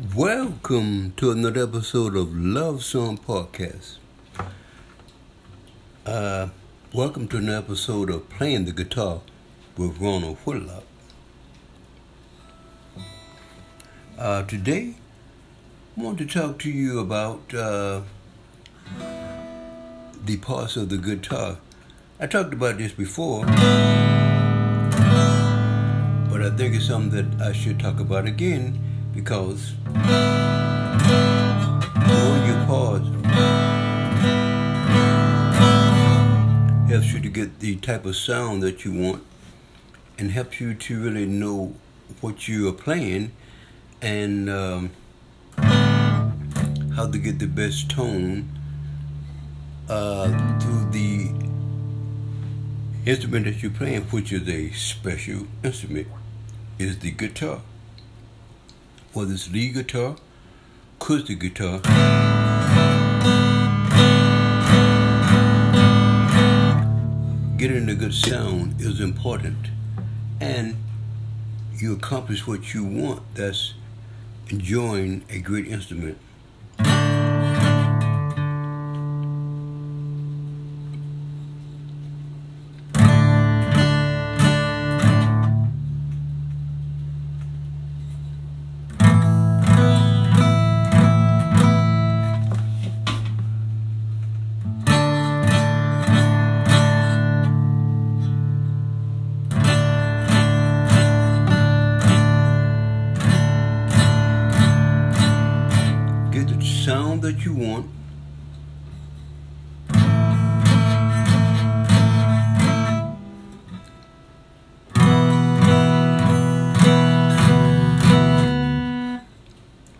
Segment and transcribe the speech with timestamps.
[0.00, 3.96] Welcome to another episode of Love Song Podcast.
[6.06, 6.48] Uh,
[6.94, 9.20] welcome to another episode of Playing the Guitar
[9.76, 10.84] with Ronald Whitlock.
[14.18, 14.94] Uh, today,
[15.98, 18.00] I want to talk to you about uh,
[20.24, 21.58] the parts of the guitar.
[22.18, 23.58] I talked about this before, but
[26.40, 29.74] I think it's something that I should talk about again because
[32.06, 33.08] knowing your parts
[36.88, 39.22] helps you to get the type of sound that you want
[40.18, 41.74] and helps you to really know
[42.20, 43.32] what you are playing
[44.02, 44.90] and um,
[45.56, 48.48] how to get the best tone
[49.88, 51.30] uh, through the
[53.06, 56.06] instrument that you're playing, which is a special instrument,
[56.78, 57.60] is the guitar
[59.12, 60.16] whether it's lead guitar,
[61.00, 61.80] acoustic guitar,
[67.56, 69.66] getting a good sound is important.
[70.40, 70.76] And
[71.76, 73.74] you accomplish what you want, that's
[74.48, 76.16] enjoying a great instrument.
[106.80, 107.86] Sound that you want.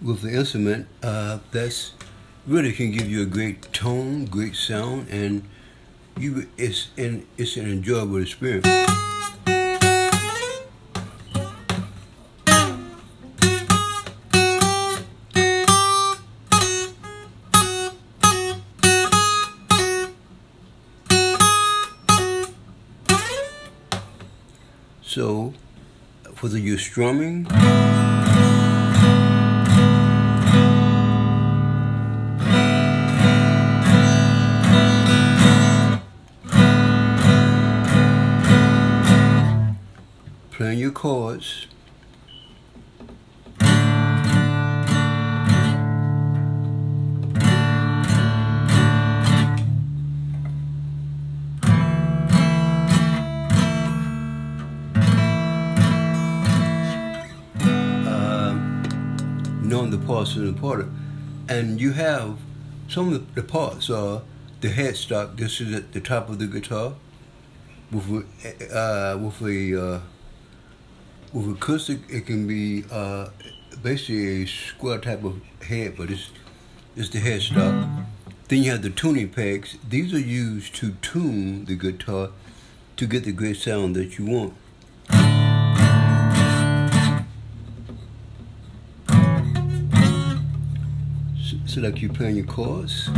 [0.00, 1.92] With the instrument, uh, that's
[2.46, 5.42] really can give you a great tone, great sound, and
[6.18, 9.09] you it's and it's an enjoyable experience.
[25.12, 25.54] So,
[26.38, 27.44] whether you're strumming,
[40.52, 41.66] playing your chords,
[59.88, 60.92] the parts is important.
[61.48, 62.36] And you have
[62.88, 64.20] some of the parts are
[64.60, 65.38] the headstock.
[65.38, 66.92] This is at the top of the guitar
[67.90, 70.00] with a, uh, with a uh,
[71.32, 72.00] with acoustic.
[72.10, 73.28] It can be uh,
[73.82, 76.30] basically a square type of head, but it's
[76.96, 78.04] it's the headstock.
[78.48, 79.78] Then you have the tuning pegs.
[79.88, 82.30] These are used to tune the guitar
[82.96, 84.54] to get the great sound that you want.
[91.66, 93.06] So like you playing your chords.
[93.06, 93.12] The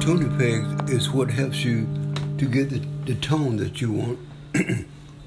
[0.00, 1.86] tuning peg is what helps you
[2.38, 4.18] to get the, the tone that you want,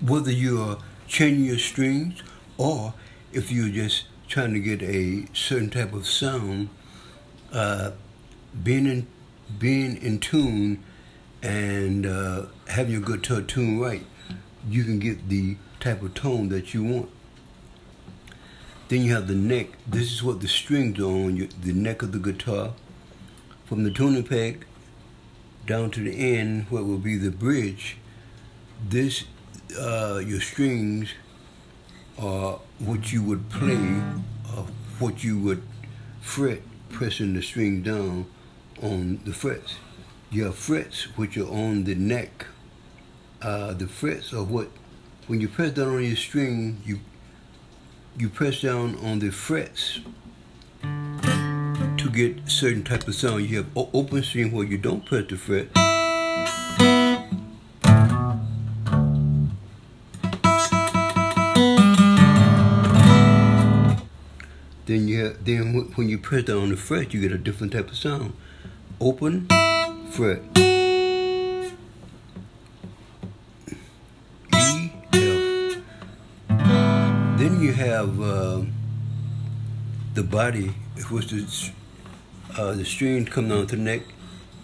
[0.02, 0.78] whether you are
[1.08, 2.22] changing your strings
[2.58, 2.94] or
[3.32, 6.68] if you're just trying to get a certain type of sound,
[7.54, 7.92] uh,
[8.62, 9.08] being in
[9.60, 10.84] being in tune
[11.42, 14.06] and uh, having your guitar tuned right,
[14.68, 17.10] you can get the type of tone that you want.
[18.88, 19.70] Then you have the neck.
[19.88, 22.74] This is what the strings are on, your, the neck of the guitar.
[23.66, 24.66] From the tuning peg
[25.66, 27.98] down to the end, what will be the bridge,
[28.88, 29.26] this,
[29.80, 31.14] uh, your strings
[32.20, 34.02] are what you would play,
[34.48, 34.66] uh,
[35.00, 35.64] what you would
[36.22, 38.28] fret, pressing the string down
[38.82, 39.76] on the frets.
[40.32, 42.48] Your frets which are on the neck.
[43.42, 44.70] Uh, the frets are what,
[45.28, 47.00] when you press down on your string, you
[48.18, 50.00] you press down on the frets
[50.82, 53.46] to get certain type of sound.
[53.50, 55.68] You have open string where you don't press the fret.
[64.86, 67.74] Then you have, then when you press down on the fret, you get a different
[67.74, 68.34] type of sound.
[69.02, 69.46] Open,
[70.12, 70.42] fret.
[70.58, 71.72] E,
[75.14, 75.78] F.
[77.38, 78.62] Then you have uh,
[80.14, 80.68] the body,
[81.10, 81.72] which is
[82.58, 84.04] uh, the strings come down to the neck,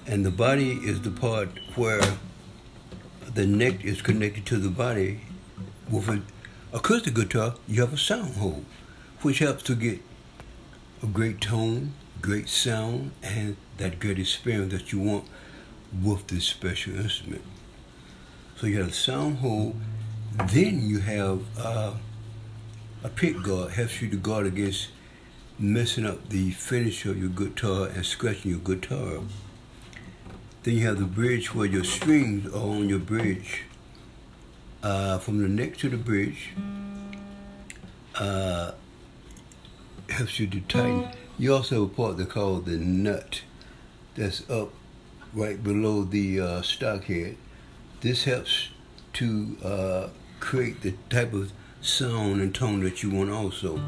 [0.08, 2.02] and the body is the part where
[3.34, 5.20] the neck is connected to the body.
[5.90, 6.26] With an
[6.72, 8.64] acoustic guitar, you have a sound hole,
[9.24, 10.00] which helps to get
[11.04, 11.92] a great tone,
[12.22, 15.26] great sound, and that good experience that you want
[16.04, 17.42] with this special instrument.
[18.56, 19.76] So you have a sound hole,
[20.54, 21.94] then you have uh,
[23.04, 24.90] a pick guard, helps you to guard against
[25.58, 29.22] messing up the finish of your guitar and scratching your guitar.
[30.62, 33.64] Then you have the bridge where your strings are on your bridge.
[34.84, 36.54] Uh, from the neck to the bridge,
[38.16, 38.72] uh,
[40.10, 41.08] helps you to tighten.
[41.40, 43.42] You also have a part they call the nut
[44.16, 44.70] that's up
[45.34, 47.38] right below the uh, stock head.
[48.02, 48.70] This helps
[49.14, 50.08] to uh,
[50.40, 53.80] create the type of sound and tone that you want also.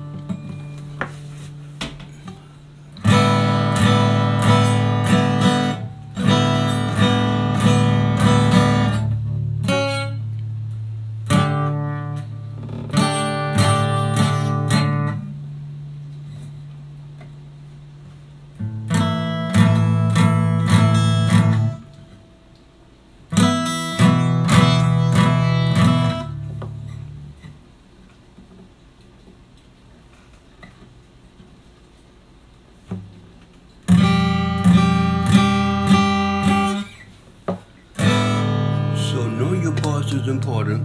[40.12, 40.84] Is important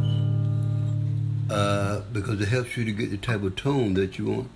[1.50, 4.50] uh, because it helps you to get the type of tone that you want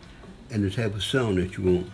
[0.51, 1.91] and the type of sound that you want.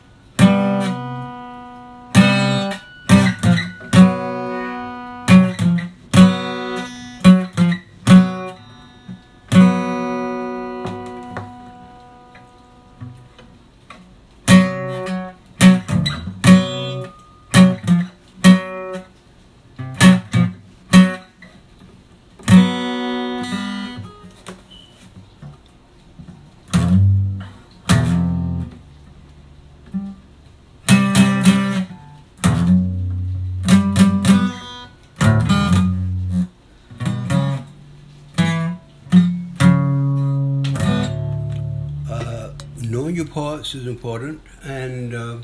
[43.18, 45.38] Your parts is important, and uh,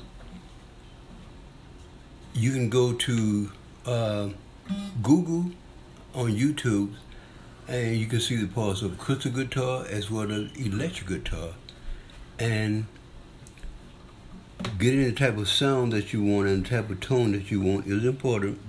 [2.33, 3.51] you can go to
[3.85, 4.29] uh,
[5.03, 5.51] Google
[6.15, 6.95] on YouTube,
[7.67, 11.55] and you can see the parts of acoustic guitar as well as electric guitar,
[12.39, 12.87] and
[14.79, 17.61] getting the type of sound that you want and the type of tone that you
[17.61, 18.61] want is important.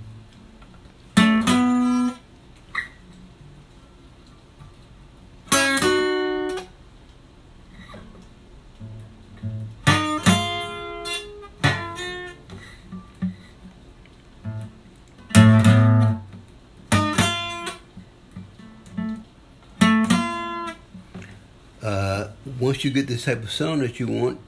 [22.58, 24.40] Once you get this type of sound that you want,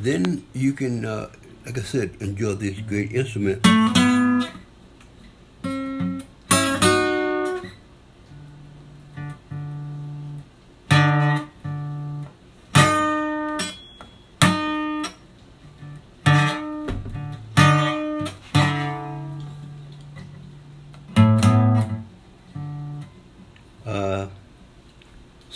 [0.00, 1.30] then you can, uh,
[1.64, 3.66] like I said, enjoy this great instrument.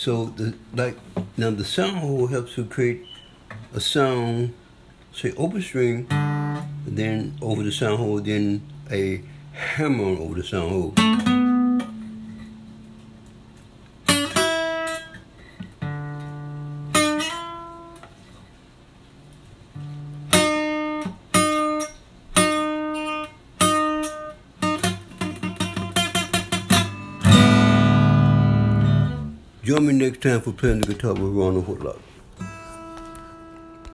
[0.01, 0.97] So the like
[1.37, 3.05] now the sound hole helps to create
[3.75, 4.51] a sound,
[5.13, 6.07] say open string,
[6.87, 11.10] then over the sound hole, then a hammer over the sound hole.
[30.01, 31.99] Next time for playing the guitar with Ronald Whitlock.